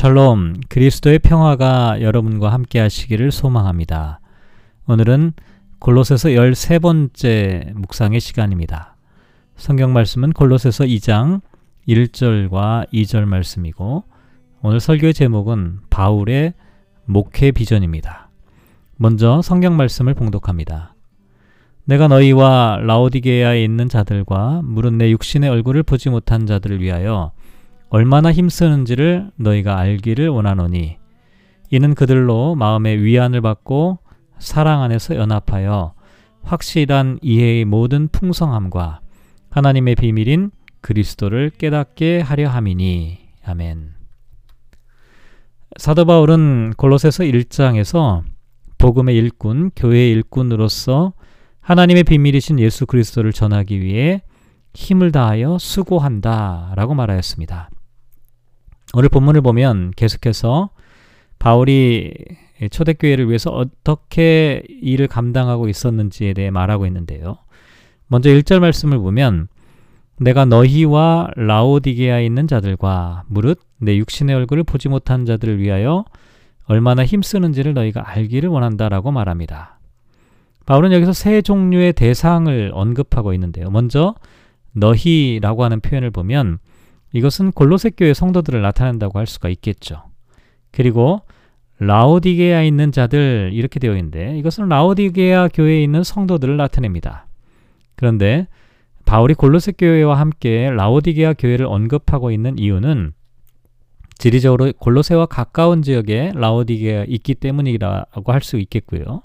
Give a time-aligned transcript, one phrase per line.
[0.00, 4.20] 샬롬, 그리스도의 평화가 여러분과 함께 하시기를 소망합니다.
[4.86, 5.34] 오늘은
[5.78, 8.96] 골로새서 13번째 묵상의 시간입니다.
[9.56, 11.42] 성경 말씀은 골로새서 2장
[11.86, 14.04] 1절과 2절 말씀이고
[14.62, 16.54] 오늘 설교의 제목은 바울의
[17.04, 18.30] 목회 비전입니다.
[18.96, 20.94] 먼저 성경 말씀을 봉독합니다.
[21.84, 27.32] 내가 너희와 라오디게아에 있는 자들과 무릇 내 육신의 얼굴을 보지 못한 자들을 위하여
[27.90, 30.96] 얼마나 힘쓰는지를 너희가 알기를 원하노니
[31.70, 33.98] 이는 그들로 마음의 위안을 받고
[34.38, 35.94] 사랑 안에서 연합하여
[36.42, 39.00] 확실한 이해의 모든 풍성함과
[39.50, 43.94] 하나님의 비밀인 그리스도를 깨닫게 하려 함이니 아멘.
[45.76, 48.22] 사도 바울은 골로새서 1장에서
[48.78, 51.12] 복음의 일꾼, 교회의 일꾼으로서
[51.60, 54.22] 하나님의 비밀이신 예수 그리스도를 전하기 위해
[54.74, 57.70] 힘을 다하여 수고한다라고 말하였습니다.
[58.94, 60.70] 오늘 본문을 보면 계속해서
[61.38, 62.12] 바울이
[62.70, 67.38] 초대교회를 위해서 어떻게 일을 감당하고 있었는지에 대해 말하고 있는데요.
[68.08, 69.48] 먼저 1절 말씀을 보면
[70.18, 76.04] 내가 너희와 라오디게아에 있는 자들과 무릇 내 육신의 얼굴을 보지 못한 자들을 위하여
[76.66, 79.78] 얼마나 힘쓰는지를 너희가 알기를 원한다라고 말합니다.
[80.66, 83.70] 바울은 여기서 세 종류의 대상을 언급하고 있는데요.
[83.70, 84.14] 먼저
[84.72, 86.58] 너희라고 하는 표현을 보면
[87.12, 90.04] 이것은 골로새 교회 성도들을 나타낸다고 할 수가 있겠죠.
[90.70, 91.22] 그리고
[91.78, 97.26] 라오디게아에 있는 자들 이렇게 되어 있는데 이것은 라오디게아 교회에 있는 성도들을 나타냅니다.
[97.96, 98.46] 그런데
[99.06, 103.12] 바울이 골로새 교회와 함께 라오디게아 교회를 언급하고 있는 이유는
[104.18, 109.22] 지리적으로 골로새와 가까운 지역에 라오디게아 있기 때문이라고 할 수 있겠고요.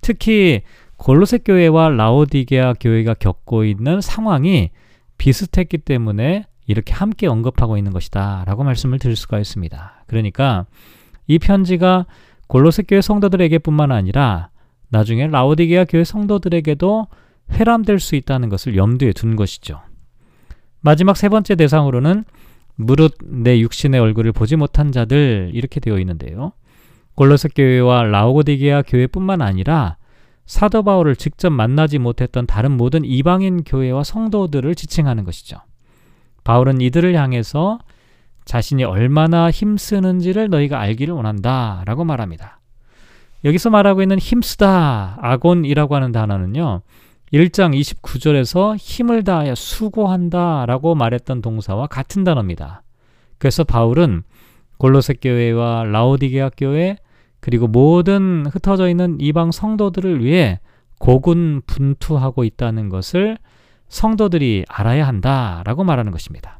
[0.00, 0.62] 특히
[0.96, 4.70] 골로새 교회와 라오디게아 교회가 겪고 있는 상황이
[5.18, 10.04] 비슷했기 때문에 이렇게 함께 언급하고 있는 것이다 라고 말씀을 드릴 수가 있습니다.
[10.06, 10.66] 그러니까
[11.26, 12.06] 이 편지가
[12.46, 14.50] 골로새 교회 성도들에게 뿐만 아니라
[14.88, 17.06] 나중에 라오디게아 교회 성도들에게도
[17.52, 19.80] 회람될 수 있다는 것을 염두에 둔 것이죠.
[20.80, 22.24] 마지막 세 번째 대상으로는
[22.76, 26.52] 무릇 내 육신의 얼굴을 보지 못한 자들 이렇게 되어 있는데요.
[27.14, 29.96] 골로새 교회와 라오디게아 교회뿐만 아니라
[30.46, 35.58] 사도 바울을 직접 만나지 못했던 다른 모든 이방인 교회와 성도들을 지칭하는 것이죠.
[36.44, 37.78] 바울은 이들을 향해서
[38.44, 42.60] 자신이 얼마나 힘쓰는지를 너희가 알기를 원한다 라고 말합니다.
[43.44, 46.82] 여기서 말하고 있는 힘쓰다, 아곤이라고 하는 단어는요,
[47.32, 52.82] 1장 29절에서 힘을 다하여 수고한다 라고 말했던 동사와 같은 단어입니다.
[53.38, 54.22] 그래서 바울은
[54.78, 56.96] 골로새 교회와 라오디게아 교회
[57.40, 60.60] 그리고 모든 흩어져 있는 이방 성도들을 위해
[60.98, 63.38] 고군 분투하고 있다는 것을
[63.88, 66.58] 성도들이 알아야 한다라고 말하는 것입니다.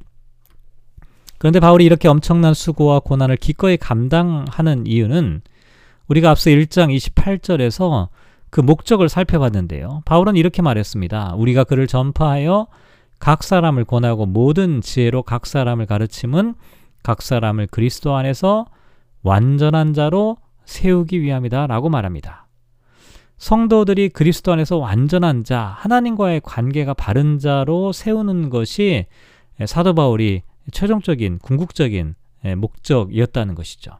[1.39, 5.43] 그런데 바울이 이렇게 엄청난 수고와 고난을 기꺼이 감당하는 이유는
[6.09, 8.09] 우리가 앞서 1장 28절에서
[8.51, 10.03] 그 목적을 살펴봤는데요.
[10.05, 11.35] 바울은 이렇게 말했습니다.
[11.37, 12.69] 우리가 그를 전파하여
[13.19, 16.55] 각 사람을 권하고 모든 지혜로 각 사람을 가르침은
[17.03, 18.67] 각 사람을 그리스도 안에서
[19.23, 20.37] 완전한 자로
[20.67, 22.44] 세우기 위함이다 라고 말합니다.
[23.37, 29.07] 성도들이 그리스도 안에서 완전한 자, 하나님과의 관계가 바른 자로 세우는 것이
[29.67, 32.15] 사도 바울이 최종적인 궁극적인
[32.57, 33.99] 목적이었다는 것이죠.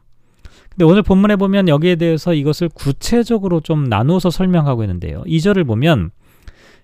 [0.69, 5.23] 근데 오늘 본문에 보면 여기에 대해서 이것을 구체적으로 좀 나누어서 설명하고 있는데요.
[5.23, 6.11] 2절을 보면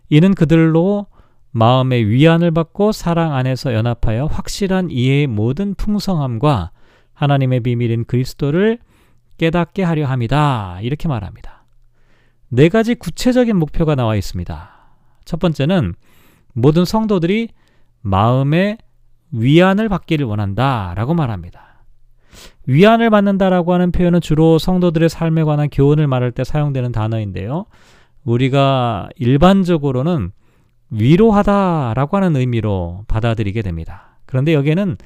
[0.09, 1.07] 이는 그들로
[1.51, 6.71] 마음의 위안을 받고 사랑 안에서 연합하여 확실한 이해의 모든 풍성함과
[7.13, 8.79] 하나님의 비밀인 그리스도를
[9.37, 10.79] 깨닫게 하려 합니다.
[10.81, 11.60] 이렇게 말합니다.
[12.53, 14.69] 네 가지 구체적인 목표가 나와 있습니다.
[15.23, 15.93] 첫 번째는
[16.53, 17.47] 모든 성도들이
[18.01, 18.77] 마음의
[19.31, 21.85] 위안을 받기를 원한다 라고 말합니다.
[22.65, 27.67] 위안을 받는다라고 하는 표현은 주로 성도들의 삶에 관한 교훈을 말할 때 사용되는 단어인데요.
[28.25, 30.31] 우리가 일반적으로는
[30.89, 34.17] 위로하다 라고 하는 의미로 받아들이게 됩니다.
[34.25, 34.97] 그런데 여기에는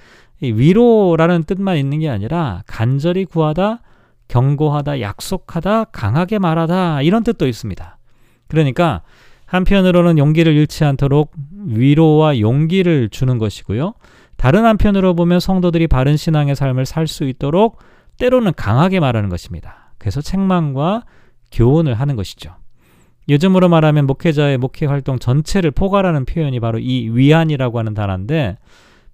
[0.41, 3.81] 위로라는 뜻만 있는 게 아니라 간절히 구하다,
[4.27, 7.97] 경고하다, 약속하다, 강하게 말하다 이런 뜻도 있습니다.
[8.47, 9.01] 그러니까
[9.45, 11.33] 한편으로는 용기를 잃지 않도록
[11.67, 13.93] 위로와 용기를 주는 것이고요.
[14.37, 17.79] 다른 한편으로 보면 성도들이 바른 신앙의 삶을 살 수 있도록
[18.17, 19.93] 때로는 강하게 말하는 것입니다.
[19.97, 21.03] 그래서 책망과
[21.51, 22.55] 교훈을 하는 것이죠.
[23.29, 28.57] 요즘으로 말하면 목회자의 목회 활동 전체를 포괄하는 표현이 바로 이 위안이라고 하는 단어인데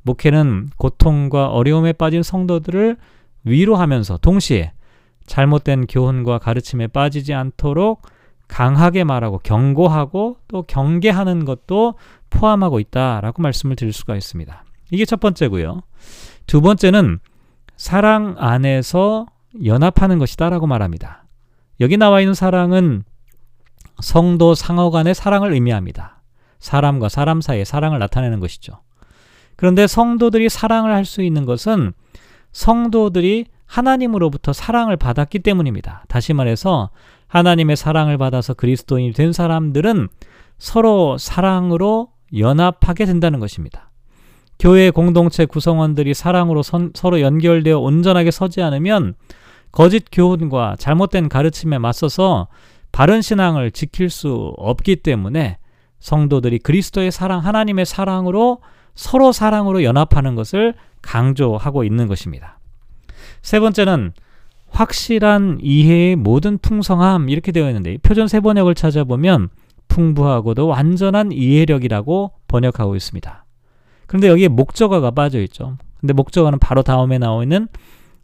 [0.04, 2.98] 목회는 고통과 어려움에 빠진 성도들을
[3.44, 4.72] 위로하면서 동시에
[5.31, 8.01] 잘못된 교훈과 가르침에 빠지지 않도록
[8.50, 11.94] 강하게 말하고 경고하고 또 경계하는 것도
[12.30, 14.66] 포함하고 있다라고 말씀을 드릴 수가 있습니다.
[14.92, 15.83] 이게 첫 번째고요.
[16.48, 17.19] 두 번째는
[17.78, 19.25] 사랑 안에서
[19.63, 21.24] 연합하는 것이다라고 말합니다.
[21.80, 23.06] 여기 나와 있는 사랑은
[24.01, 26.22] 성도 상호 간의 사랑을 의미합니다.
[26.60, 28.81] 사람과 사람 사이의 사랑을 나타내는 것이죠.
[29.56, 31.94] 그런데 성도들이 사랑을 할 수 있는 것은
[32.51, 36.03] 성도들이 하나님으로부터 사랑을 받았기 때문입니다.
[36.09, 36.89] 다시 말해서
[37.27, 40.09] 하나님의 사랑을 받아서 그리스도인이 된 사람들은
[40.57, 43.89] 서로 사랑으로 연합하게 된다는 것입니다.
[44.59, 49.15] 교회 공동체 구성원들이 사랑으로 선, 서로 연결되어 온전하게 서지 않으면
[49.71, 52.50] 거짓 교훈과 잘못된 가르침에 맞서서
[52.91, 55.59] 바른 신앙을 지킬 수 없기 때문에
[56.01, 58.59] 성도들이 그리스도의 사랑, 하나님의 사랑으로
[58.95, 62.59] 서로 사랑으로 연합하는 것을 강조하고 있는 것입니다.
[63.41, 64.13] 세 번째는
[64.69, 69.50] 확실한 이해의 모든 풍성함 이렇게 되어 있는데 표준 세 번역을 찾아보면
[69.88, 73.45] 풍부하고도 완전한 이해력이라고 번역하고 있습니다.
[74.07, 75.77] 그런데 여기에 목적어가 빠져 있죠.
[76.00, 77.68] 근데 목적어는 바로 다음에 나오 있는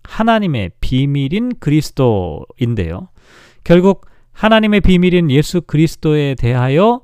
[0.03, 3.09] 하나님의 비밀인 그리스도인데요.
[3.63, 7.01] 결국 하나님의 비밀인 예수 그리스도에 대하여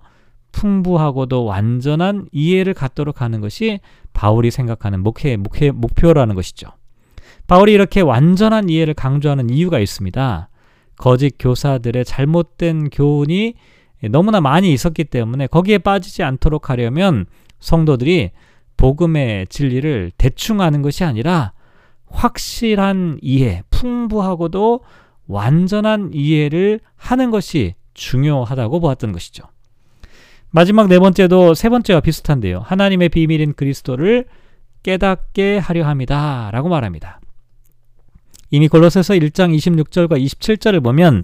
[0.54, 3.80] 풍부하고도 완전한 이해를 갖도록 하는 것이
[4.14, 6.70] 바울이 생각하는 목회, 목회, 목표라는 것이죠.
[7.48, 10.50] 바울이 이렇게 완전한 이해를 강조하는 이유가 있습니다.
[10.98, 13.56] 거짓 교사들의 잘못된 교훈이
[14.10, 17.26] 너무나 많이 있었기 때문에 거기에 빠지지 않도록 하려면
[17.60, 18.32] 성도들이
[18.78, 21.54] 복음의 진리를 대충 하는 것이 아니라
[22.08, 24.82] 확실한 이해, 풍부하고도
[25.28, 29.46] 완전한 이해를 하는 것이 중요하다고 보았던 것이죠.
[30.52, 32.60] 마지막 네 번째도 세 번째와 비슷한데요.
[32.60, 34.26] 하나님의 비밀인 그리스도를
[34.84, 36.50] 깨닫게 하려 합니다.
[36.52, 37.20] 라고 말합니다.
[38.54, 41.24] 이미 골로새서 1장 26절과 27절을 보면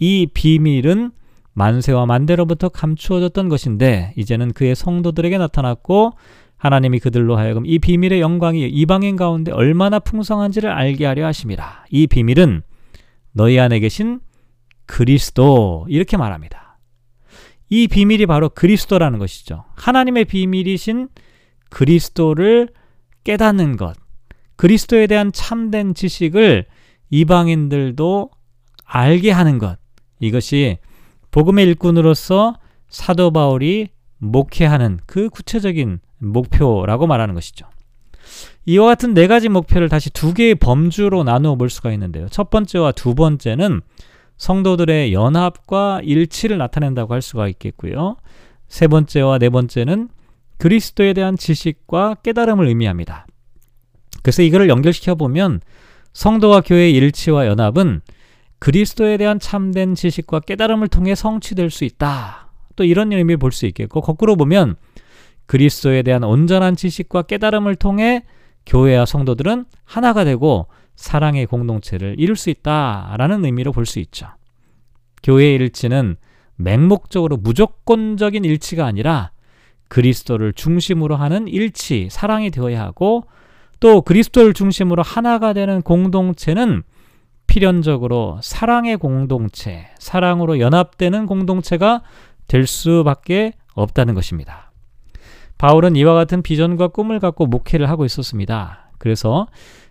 [0.00, 1.12] 이 비밀은
[1.52, 6.14] 만세와 만대로부터 감추어졌던 것인데 이제는 그의 성도들에게 나타났고
[6.56, 11.84] 하나님이 그들로 하여금 이 비밀의 영광이 이방인 가운데 얼마나 풍성한지를 알게 하려 하심이라.
[11.90, 12.62] 이 비밀은
[13.30, 14.18] 너희 안에 계신
[14.86, 16.80] 그리스도 이렇게 말합니다.
[17.70, 19.66] 이 비밀이 바로 그리스도라는 것이죠.
[19.76, 21.10] 하나님의 비밀이신
[21.70, 22.70] 그리스도를
[23.22, 23.96] 깨닫는 것.
[24.56, 26.66] 그리스도에 대한 참된 지식을
[27.10, 28.30] 이방인들도
[28.84, 29.78] 알게 하는 것.
[30.20, 30.78] 이것이
[31.30, 32.54] 복음의 일꾼으로서
[32.88, 33.88] 사도 바울이
[34.18, 37.66] 목회하는 그 구체적인 목표라고 말하는 것이죠.
[38.64, 42.28] 이와 같은 네 가지 목표를 다시 두 개의 범주로 나누어 볼 수가 있는데요.
[42.28, 43.80] 첫 번째와 두 번째는
[44.38, 48.16] 성도들의 연합과 일치를 나타낸다고 할 수가 있겠고요.
[48.68, 50.08] 세 번째와 네 번째는
[50.58, 53.26] 그리스도에 대한 지식과 깨달음을 의미합니다.
[54.26, 55.60] 그래서 이거를 연결시켜 보면
[56.12, 58.00] 성도와 교회의 일치와 연합은
[58.58, 62.50] 그리스도에 대한 참된 지식과 깨달음을 통해 성취될 수 있다.
[62.74, 64.74] 또 이런 의미를 볼 수 있겠고 거꾸로 보면
[65.46, 68.24] 그리스도에 대한 온전한 지식과 깨달음을 통해
[68.66, 74.26] 교회와 성도들은 하나가 되고 사랑의 공동체를 이룰 수 있다라는 의미로 볼 수 있죠.
[75.22, 76.16] 교회의 일치는
[76.56, 79.30] 맹목적으로 무조건적인 일치가 아니라
[79.86, 83.26] 그리스도를 중심으로 하는 일치, 사랑이 되어야 하고
[83.80, 86.82] 또 그리스도를 중심으로 하나가 되는 공동체는
[87.46, 92.02] 필연적으로 사랑의 공동체, 사랑으로 연합되는 공동체가
[92.48, 94.72] 될 수밖에 없다는 것입니다.
[95.58, 98.90] 바울은 이와 같은 비전과 꿈을 갖고 목회를 하고 있었습니다.
[98.98, 99.46] 그래서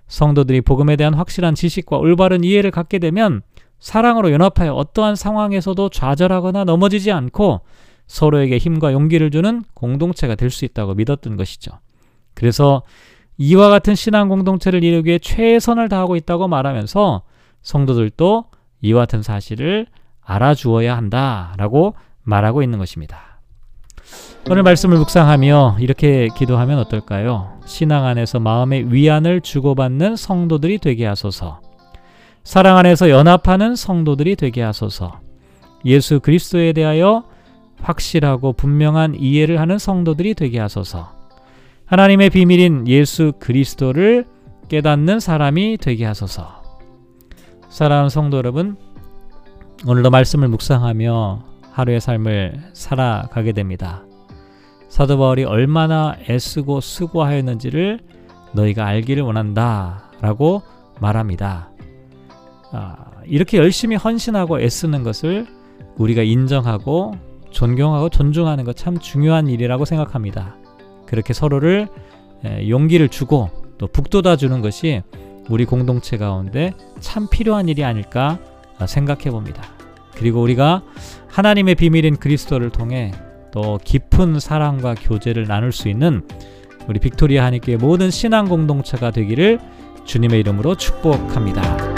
[0.08, 3.42] 성도들이 복음에 대한 확실한 지식과 올바른 이해를 갖게 되면
[3.80, 7.62] 사랑으로 연합하여 어떠한 상황에서도 좌절하거나 넘어지지 않고
[8.08, 11.72] 서로에게 힘과 용기를 주는 공동체가 될 수 있다고 믿었던 것이죠.
[12.36, 12.84] 그래서
[13.38, 17.24] 이와 같은 신앙 공동체를 이루기 위해 최선을 다하고 있다고 말하면서
[17.62, 18.46] 성도들도
[18.82, 19.88] 이와 같은 사실을
[20.22, 23.40] 알아주어야 한다라고 말하고 있는 것입니다.
[24.50, 27.60] 오늘 말씀을 묵상하며 이렇게 기도하면 어떨까요?
[27.66, 31.62] 신앙 안에서 마음의 위안을 주고받는 성도들이 되게 하소서.
[32.44, 35.20] 사랑 안에서 연합하는 성도들이 되게 하소서.
[35.84, 37.24] 예수 그리스도에 대하여
[37.82, 41.15] 확실하고 분명한 이해를 하는 성도들이 되게 하소서.
[41.86, 44.26] 하나님의 비밀인 예수 그리스도를
[44.70, 46.64] 깨닫는 사람이 되게 하소서.
[47.70, 48.76] 사랑하는 성도 여러분,
[49.86, 54.04] 오늘도 말씀을 묵상하며 하루의 삶을 살아가게 됩니다.
[54.90, 58.00] 사도 바울이 얼마나 애쓰고 수고하였는지를
[58.54, 60.10] 너희가 알기를 원한다.
[60.22, 60.64] 라고
[61.00, 61.70] 말합니다.
[62.72, 65.46] 아, 이렇게 열심히 헌신하고 애쓰는 것을
[65.98, 67.14] 우리가 인정하고
[67.52, 70.56] 존경하고 존중하는 것 참 중요한 일이라고 생각합니다.
[71.06, 71.88] 그렇게 서로를
[72.68, 75.02] 용기를 주고 또 북돋아 주는 것이
[75.50, 78.40] 우리 공동체 가운데 참 필요한 일이 아닐까
[78.86, 79.64] 생각해 봅니다.
[80.16, 80.84] 그리고 우리가
[81.28, 83.12] 하나님의 비밀인 그리스도를 통해
[83.52, 86.28] 또 깊은 사랑과 교제를 나눌 수 있는
[86.88, 89.60] 우리 빅토리아 하니께 모든 신앙 공동체가 되기를
[90.06, 91.95] 주님의 이름으로 축복합니다.